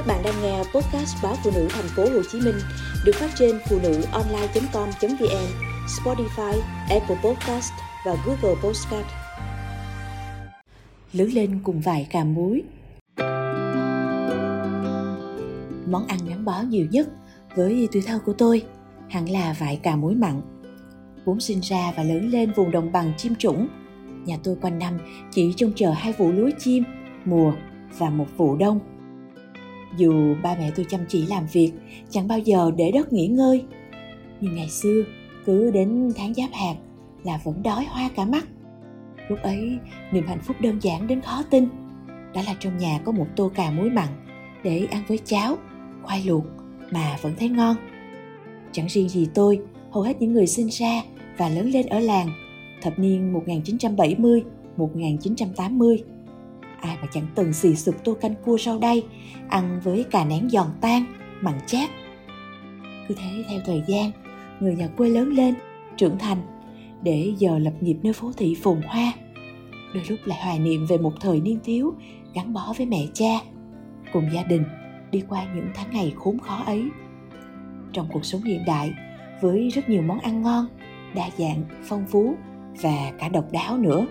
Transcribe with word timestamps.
Các 0.00 0.06
bạn 0.06 0.22
đang 0.24 0.42
nghe 0.42 0.58
podcast 0.58 1.16
báo 1.22 1.34
phụ 1.44 1.50
nữ 1.54 1.68
thành 1.70 1.88
phố 1.96 2.02
Hồ 2.02 2.22
Chí 2.32 2.40
Minh 2.40 2.54
được 3.04 3.12
phát 3.14 3.30
trên 3.38 3.58
phụ 3.68 3.78
nữ 3.82 4.02
online.com.vn, 4.12 5.46
Spotify, 5.86 6.60
Apple 6.90 7.16
Podcast 7.24 7.72
và 8.06 8.16
Google 8.26 8.60
Podcast. 8.62 9.06
Lớn 11.12 11.28
lên 11.32 11.60
cùng 11.62 11.80
vài 11.80 12.06
cà 12.10 12.24
muối. 12.24 12.62
Món 15.86 16.06
ăn 16.06 16.18
gắn 16.28 16.44
bó 16.44 16.62
nhiều 16.68 16.86
nhất 16.90 17.08
với 17.56 17.88
tuổi 17.92 18.02
thơ 18.06 18.18
của 18.26 18.32
tôi 18.32 18.62
hẳn 19.08 19.30
là 19.30 19.56
vải 19.58 19.76
cà 19.76 19.96
muối 19.96 20.14
mặn. 20.14 20.40
Vốn 21.24 21.40
sinh 21.40 21.60
ra 21.60 21.92
và 21.96 22.02
lớn 22.02 22.28
lên 22.28 22.52
vùng 22.56 22.70
đồng 22.70 22.92
bằng 22.92 23.12
chim 23.16 23.34
chủng. 23.34 23.68
nhà 24.24 24.36
tôi 24.44 24.56
quanh 24.60 24.78
năm 24.78 24.98
chỉ 25.30 25.54
trông 25.56 25.72
chờ 25.76 25.90
hai 25.90 26.12
vụ 26.12 26.32
lúa 26.32 26.50
chim 26.58 26.84
mùa 27.24 27.52
và 27.98 28.10
một 28.10 28.26
vụ 28.36 28.56
đông 28.56 28.80
dù 29.96 30.34
ba 30.42 30.56
mẹ 30.58 30.70
tôi 30.76 30.86
chăm 30.88 31.00
chỉ 31.08 31.26
làm 31.26 31.46
việc 31.52 31.72
chẳng 32.10 32.28
bao 32.28 32.38
giờ 32.38 32.70
để 32.76 32.90
đất 32.90 33.12
nghỉ 33.12 33.26
ngơi. 33.26 33.64
Nhưng 34.40 34.54
ngày 34.54 34.68
xưa 34.68 35.02
cứ 35.46 35.70
đến 35.70 36.12
tháng 36.16 36.34
giáp 36.34 36.50
hạt 36.52 36.74
là 37.24 37.40
vẫn 37.44 37.62
đói 37.62 37.84
hoa 37.84 38.10
cả 38.16 38.24
mắt. 38.24 38.44
Lúc 39.28 39.38
ấy 39.42 39.78
niềm 40.12 40.26
hạnh 40.26 40.40
phúc 40.42 40.56
đơn 40.60 40.78
giản 40.82 41.06
đến 41.06 41.20
khó 41.20 41.42
tin. 41.50 41.68
Đó 42.34 42.42
là 42.46 42.54
trong 42.60 42.78
nhà 42.78 43.00
có 43.04 43.12
một 43.12 43.26
tô 43.36 43.50
cà 43.54 43.70
muối 43.70 43.90
mặn 43.90 44.08
để 44.64 44.86
ăn 44.90 45.02
với 45.08 45.18
cháo 45.18 45.56
khoai 46.02 46.24
luộc 46.24 46.44
mà 46.90 47.16
vẫn 47.22 47.32
thấy 47.38 47.48
ngon. 47.48 47.76
Chẳng 48.72 48.88
riêng 48.88 49.08
gì 49.08 49.28
tôi 49.34 49.60
hầu 49.90 50.02
hết 50.02 50.20
những 50.20 50.32
người 50.32 50.46
sinh 50.46 50.68
ra 50.70 51.02
và 51.36 51.48
lớn 51.48 51.70
lên 51.70 51.86
ở 51.86 51.98
làng 51.98 52.28
thập 52.82 52.98
niên 52.98 53.32
1970, 53.32 54.42
1980 54.76 56.02
ai 56.80 56.96
mà 57.02 57.08
chẳng 57.12 57.26
từng 57.34 57.52
xì 57.52 57.76
sụp 57.76 57.94
tô 58.04 58.16
canh 58.20 58.34
cua 58.44 58.56
sau 58.56 58.78
đây, 58.78 59.04
ăn 59.48 59.80
với 59.84 60.04
cà 60.10 60.24
nén 60.24 60.48
giòn 60.50 60.66
tan, 60.80 61.04
mặn 61.40 61.54
chát. 61.66 61.90
Cứ 63.08 63.14
thế 63.18 63.44
theo 63.48 63.60
thời 63.66 63.82
gian, 63.86 64.10
người 64.60 64.76
nhà 64.76 64.88
quê 64.88 65.08
lớn 65.08 65.32
lên, 65.32 65.54
trưởng 65.96 66.18
thành, 66.18 66.38
để 67.02 67.32
giờ 67.38 67.58
lập 67.58 67.72
nghiệp 67.80 67.96
nơi 68.02 68.12
phố 68.12 68.32
thị 68.36 68.56
phồn 68.62 68.80
hoa. 68.86 69.12
Đôi 69.94 70.04
lúc 70.08 70.18
lại 70.24 70.38
hoài 70.42 70.58
niệm 70.58 70.86
về 70.86 70.98
một 70.98 71.12
thời 71.20 71.40
niên 71.40 71.58
thiếu 71.64 71.94
gắn 72.34 72.52
bó 72.52 72.72
với 72.76 72.86
mẹ 72.86 73.06
cha, 73.14 73.40
cùng 74.12 74.28
gia 74.34 74.42
đình, 74.42 74.64
đi 75.10 75.22
qua 75.28 75.46
những 75.54 75.68
tháng 75.74 75.90
ngày 75.90 76.12
khốn 76.16 76.38
khó 76.38 76.62
ấy. 76.66 76.84
Trong 77.92 78.08
cuộc 78.12 78.24
sống 78.24 78.42
hiện 78.42 78.64
đại, 78.66 78.92
với 79.40 79.68
rất 79.68 79.88
nhiều 79.88 80.02
món 80.02 80.18
ăn 80.18 80.42
ngon, 80.42 80.66
đa 81.14 81.30
dạng, 81.38 81.64
phong 81.84 82.06
phú 82.06 82.34
và 82.82 83.12
cả 83.18 83.28
độc 83.28 83.52
đáo 83.52 83.78
nữa. 83.78 84.06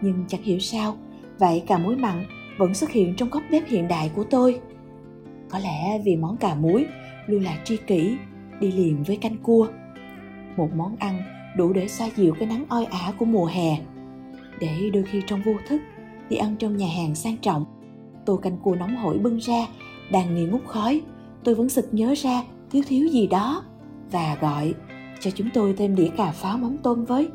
Nhưng 0.00 0.24
chẳng 0.28 0.42
hiểu 0.42 0.58
sao 0.58 0.96
vậy 1.38 1.62
cà 1.66 1.78
muối 1.78 1.96
mặn 1.96 2.24
vẫn 2.58 2.74
xuất 2.74 2.90
hiện 2.90 3.14
trong 3.14 3.30
góc 3.30 3.42
bếp 3.50 3.68
hiện 3.68 3.88
đại 3.88 4.10
của 4.14 4.24
tôi. 4.24 4.60
Có 5.50 5.58
lẽ 5.58 5.98
vì 6.04 6.16
món 6.16 6.36
cà 6.36 6.54
muối 6.54 6.86
luôn 7.26 7.42
là 7.42 7.58
tri 7.64 7.76
kỷ, 7.76 8.16
đi 8.60 8.72
liền 8.72 9.02
với 9.02 9.16
canh 9.16 9.36
cua. 9.36 9.68
Một 10.56 10.68
món 10.76 10.96
ăn 10.96 11.22
đủ 11.56 11.72
để 11.72 11.88
xoa 11.88 12.08
dịu 12.16 12.34
cái 12.38 12.48
nắng 12.48 12.64
oi 12.68 12.84
ả 12.84 13.12
của 13.18 13.24
mùa 13.24 13.46
hè. 13.46 13.78
Để 14.60 14.90
đôi 14.92 15.02
khi 15.02 15.22
trong 15.26 15.42
vô 15.46 15.52
thức, 15.68 15.80
đi 16.28 16.36
ăn 16.36 16.56
trong 16.58 16.76
nhà 16.76 16.86
hàng 16.96 17.14
sang 17.14 17.36
trọng, 17.36 17.64
tô 18.26 18.36
canh 18.36 18.58
cua 18.58 18.74
nóng 18.74 18.96
hổi 18.96 19.18
bưng 19.18 19.36
ra, 19.36 19.66
đang 20.12 20.34
nghi 20.34 20.46
ngút 20.46 20.64
khói, 20.66 21.02
tôi 21.44 21.54
vẫn 21.54 21.68
sực 21.68 21.88
nhớ 21.92 22.14
ra 22.16 22.42
thiếu 22.70 22.82
thiếu 22.88 23.06
gì 23.08 23.26
đó 23.26 23.64
và 24.10 24.36
gọi 24.40 24.74
cho 25.20 25.30
chúng 25.30 25.48
tôi 25.54 25.74
thêm 25.76 25.94
đĩa 25.94 26.08
cà 26.16 26.30
pháo 26.30 26.58
mắm 26.58 26.76
tôm 26.82 27.04
với. 27.04 27.28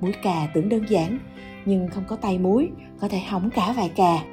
Muối 0.00 0.12
cà 0.22 0.48
tưởng 0.54 0.68
đơn 0.68 0.84
giản 0.88 1.18
nhưng 1.64 1.88
không 1.88 2.04
có 2.08 2.16
tay 2.16 2.38
muối, 2.38 2.70
có 3.00 3.08
thể 3.08 3.18
hỏng 3.18 3.50
cả 3.50 3.74
vài 3.76 3.88
cà. 3.88 4.24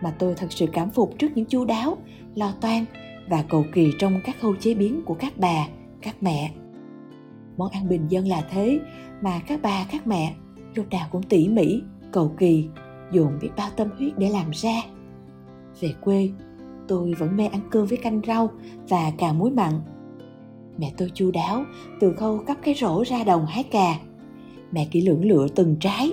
Mà 0.00 0.14
tôi 0.18 0.34
thật 0.34 0.46
sự 0.50 0.66
cảm 0.72 0.90
phục 0.90 1.18
trước 1.18 1.28
những 1.34 1.46
chu 1.46 1.64
đáo, 1.64 1.96
lo 2.34 2.52
toan 2.60 2.84
và 3.28 3.44
cầu 3.48 3.64
kỳ 3.72 3.92
trong 3.98 4.20
các 4.24 4.36
khâu 4.40 4.56
chế 4.56 4.74
biến 4.74 5.02
của 5.04 5.14
các 5.14 5.32
bà, 5.36 5.68
các 6.02 6.16
mẹ. 6.20 6.52
Món 7.56 7.70
ăn 7.70 7.88
bình 7.88 8.06
dân 8.08 8.28
là 8.28 8.46
thế, 8.50 8.80
mà 9.20 9.40
các 9.46 9.60
bà, 9.62 9.86
các 9.92 10.06
mẹ 10.06 10.34
lúc 10.74 10.90
nào 10.90 11.08
cũng 11.12 11.22
tỉ 11.22 11.48
mỉ, 11.48 11.82
cầu 12.12 12.34
kỳ, 12.38 12.68
dồn 13.12 13.38
biết 13.40 13.50
bao 13.56 13.70
tâm 13.76 13.88
huyết 13.98 14.18
để 14.18 14.28
làm 14.28 14.50
ra. 14.50 14.82
Về 15.80 15.94
quê, 16.00 16.30
tôi 16.88 17.14
vẫn 17.18 17.36
mê 17.36 17.46
ăn 17.46 17.60
cơm 17.70 17.86
với 17.86 17.98
canh 17.98 18.20
rau 18.26 18.50
và 18.88 19.12
cà 19.18 19.32
muối 19.32 19.50
mặn. 19.50 19.72
Mẹ 20.78 20.92
tôi 20.96 21.10
chu 21.14 21.30
đáo, 21.30 21.64
từ 22.00 22.12
khâu 22.12 22.38
cắp 22.38 22.56
cái 22.62 22.74
rổ 22.74 23.04
ra 23.06 23.24
đồng 23.24 23.46
hái 23.46 23.62
cà. 23.62 23.98
Mẹ 24.72 24.88
kỹ 24.90 25.00
lưỡng 25.00 25.24
lựa 25.24 25.48
từng 25.54 25.76
trái 25.80 26.12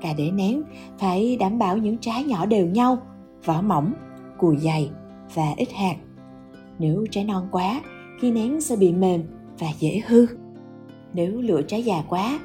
cà 0.00 0.12
để 0.16 0.30
nén, 0.30 0.62
phải 0.98 1.36
đảm 1.36 1.58
bảo 1.58 1.76
những 1.76 1.98
trái 1.98 2.24
nhỏ 2.24 2.46
đều 2.46 2.66
nhau, 2.66 2.98
vỏ 3.44 3.62
mỏng, 3.62 3.92
cùi 4.38 4.56
dày 4.56 4.90
và 5.34 5.54
ít 5.56 5.72
hạt. 5.72 5.96
Nếu 6.78 7.06
trái 7.10 7.24
non 7.24 7.48
quá, 7.50 7.80
khi 8.20 8.30
nén 8.30 8.60
sẽ 8.60 8.76
bị 8.76 8.92
mềm 8.92 9.22
và 9.58 9.66
dễ 9.78 10.02
hư. 10.06 10.26
Nếu 11.12 11.40
lựa 11.40 11.62
trái 11.62 11.82
già 11.82 12.02
quá, 12.08 12.40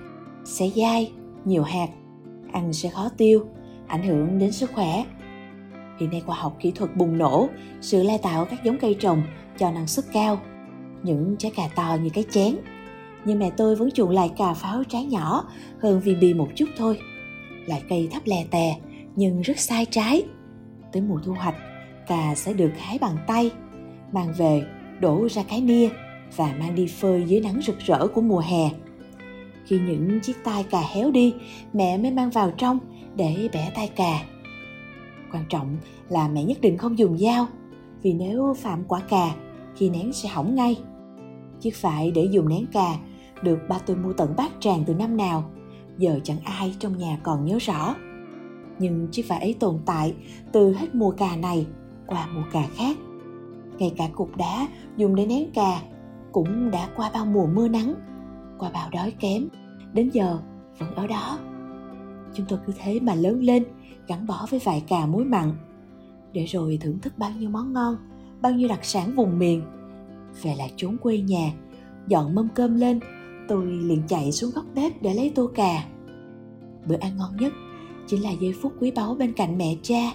sẽ 0.46 0.70
dai, 0.76 1.12
nhiều 1.46 1.64
hạt, 1.64 1.88
ăn 2.52 2.74
sẽ 2.74 2.90
khó 2.90 3.10
tiêu, 3.18 3.46
ảnh 3.88 4.04
hưởng 4.04 4.40
đến 4.40 4.52
sức 4.52 4.72
khỏe. 4.74 5.06
Hiện 6.00 6.10
nay 6.10 6.22
khoa 6.26 6.36
học 6.36 6.58
kỹ 6.60 6.72
thuật 6.72 6.96
bùng 6.96 7.18
nổ, 7.18 7.50
sự 7.82 8.04
lai 8.04 8.18
tạo 8.18 8.46
các 8.46 8.64
giống 8.64 8.78
cây 8.78 8.96
trồng 9.00 9.24
cho 9.58 9.72
năng 9.72 9.88
suất 9.88 10.06
cao. 10.14 10.40
Những 11.04 11.36
trái 11.40 11.52
cà 11.56 11.70
to 11.76 11.98
như 12.04 12.10
cái 12.10 12.24
chén. 12.32 12.56
Nhưng 13.26 13.40
mẹ 13.40 13.52
tôi 13.58 13.76
vẫn 13.76 13.92
chuộng 13.92 14.10
lại 14.10 14.32
cà 14.38 14.54
pháo 14.54 14.84
trái 14.84 15.06
nhỏ 15.06 15.44
hơn 15.80 16.02
vì 16.04 16.16
bì 16.16 16.34
một 16.34 16.48
chút 16.56 16.66
thôi 16.78 17.00
loại 17.66 17.84
cây 17.90 18.08
thấp 18.12 18.22
lè 18.26 18.46
tè, 18.52 18.78
nhưng 19.16 19.42
rất 19.42 19.60
sai 19.60 19.86
trái. 19.86 20.24
Tới 20.92 21.02
mùa 21.02 21.20
thu 21.24 21.34
hoạch 21.34 21.56
cà 22.08 22.36
sẽ 22.36 22.54
được 22.54 22.72
hái 22.78 22.98
bằng 23.00 23.18
tay, 23.28 23.52
mang 24.12 24.34
về 24.38 24.64
đổ 25.00 25.28
ra 25.30 25.44
cái 25.50 25.62
nia 25.62 25.90
và 26.36 26.56
mang 26.60 26.76
đi 26.76 26.88
phơi 26.88 27.24
dưới 27.28 27.42
nắng 27.42 27.62
rực 27.62 27.80
rỡ 27.80 28.08
của 28.08 28.22
mùa 28.22 28.40
hè. 28.40 28.70
Khi 29.66 29.80
những 29.80 30.20
chiếc 30.20 30.36
tai 30.44 30.64
cà 30.64 30.82
héo 30.82 31.12
đi, 31.12 31.34
mẹ 31.74 31.98
mới 31.98 32.12
mang 32.12 32.30
vào 32.30 32.52
trong 32.58 32.80
để 33.16 33.50
bẻ 33.54 33.72
tai 33.76 33.88
cà. 33.88 34.20
Quan 35.32 35.44
trọng 35.50 35.78
là 36.10 36.28
mẹ 36.28 36.44
nhất 36.44 36.62
định 36.62 36.78
không 36.78 36.98
dùng 36.98 37.18
dao, 37.18 37.48
vì 38.02 38.14
nếu 38.14 38.54
phạm 38.58 38.84
quả 38.88 39.00
cà 39.00 39.36
khi 39.76 39.90
nén 39.90 40.14
sẽ 40.14 40.30
hỏng 40.30 40.56
ngay. 40.56 40.78
Chiếc 41.62 41.76
phải 41.76 42.12
để 42.12 42.28
dùng 42.32 42.50
nén 42.50 42.66
cà 42.74 42.98
được 43.42 43.60
ba 43.70 43.80
tôi 43.86 43.98
mua 43.98 44.14
tận 44.14 44.34
bát 44.38 44.52
tràng 44.60 44.84
từ 44.88 44.94
năm 44.94 45.18
nào 45.18 45.52
giờ 45.98 46.20
chẳng 46.24 46.40
ai 46.44 46.76
trong 46.80 46.98
nhà 46.98 47.18
còn 47.24 47.46
nhớ 47.46 47.58
rõ. 47.62 47.96
Nhưng 48.80 49.08
chiếc 49.12 49.28
vải 49.28 49.40
ấy 49.40 49.56
tồn 49.60 49.80
tại 49.86 50.16
từ 50.52 50.74
hết 50.74 50.96
mùa 50.96 51.12
cà 51.12 51.36
này 51.36 51.68
qua 52.08 52.28
mùa 52.34 52.44
cà 52.52 52.64
khác. 52.76 52.98
Ngay 53.78 53.94
cả 53.98 54.08
cục 54.16 54.38
đá 54.38 54.68
dùng 54.98 55.16
để 55.16 55.26
nén 55.26 55.52
cà 55.54 55.82
cũng 56.32 56.72
đã 56.72 56.90
qua 56.96 57.12
bao 57.14 57.26
mùa 57.26 57.48
mưa 57.48 57.68
nắng, 57.68 57.94
qua 58.58 58.70
bao 58.74 58.90
đói 58.92 59.12
kém. 59.20 59.48
Đến 59.94 60.10
giờ 60.10 60.40
vẫn 60.80 60.96
ở 60.96 61.08
đó. 61.08 61.40
Chúng 62.34 62.46
tôi 62.50 62.60
cứ 62.66 62.74
thế 62.78 63.00
mà 63.00 63.16
lớn 63.16 63.44
lên, 63.44 63.66
gắn 64.08 64.28
bó 64.28 64.46
với 64.50 64.60
vài 64.64 64.84
cà 64.88 65.06
muối 65.06 65.26
mặn. 65.26 65.52
Để 66.34 66.46
rồi 66.46 66.78
thưởng 66.82 67.00
thức 67.00 67.14
bao 67.18 67.32
nhiêu 67.40 67.50
món 67.50 67.74
ngon, 67.74 67.98
bao 68.42 68.52
nhiêu 68.52 68.70
đặc 68.70 68.86
sản 68.86 69.16
vùng 69.16 69.40
miền. 69.40 69.62
Về 70.42 70.56
lại 70.58 70.72
chốn 70.76 70.98
quê 70.98 71.18
nhà, 71.18 71.52
dọn 72.08 72.36
mâm 72.36 72.48
cơm 72.56 72.76
lên 72.76 73.00
tôi 73.48 73.66
liền 73.66 74.02
chạy 74.08 74.32
xuống 74.32 74.52
góc 74.56 74.66
bếp 74.76 75.02
để 75.02 75.14
lấy 75.14 75.32
tô 75.36 75.50
cà. 75.56 75.84
Bữa 76.88 76.98
ăn 77.00 77.18
ngon 77.18 77.38
nhất 77.40 77.54
chính 78.08 78.24
là 78.24 78.32
giây 78.32 78.54
phút 78.62 78.74
quý 78.80 78.92
báu 78.92 79.16
bên 79.16 79.34
cạnh 79.34 79.58
mẹ 79.58 79.76
cha 79.82 80.12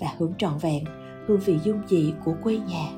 và 0.00 0.14
hưởng 0.18 0.32
trọn 0.38 0.58
vẹn 0.60 0.84
hương 1.26 1.40
vị 1.40 1.58
dung 1.64 1.80
dị 1.88 2.12
của 2.24 2.34
quê 2.42 2.58
nhà. 2.58 2.97